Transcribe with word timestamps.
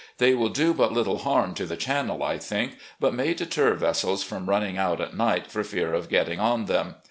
They 0.17 0.33
will 0.33 0.49
do 0.49 0.73
but 0.73 0.91
little 0.91 1.19
harm 1.19 1.53
to 1.53 1.67
the 1.67 1.77
channel, 1.77 2.23
I 2.23 2.39
think, 2.39 2.77
but 2.99 3.13
may 3.13 3.35
deter 3.35 3.75
vessels 3.75 4.23
from 4.23 4.49
running 4.49 4.75
out 4.79 4.99
at 4.99 5.15
night 5.15 5.51
for 5.51 5.63
fear 5.63 5.93
of 5.93 6.09
getting 6.09 6.39
on 6.39 6.65
them. 6.65 6.95